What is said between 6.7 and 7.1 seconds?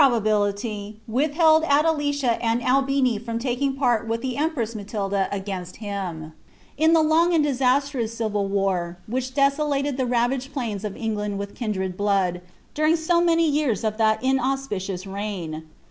in the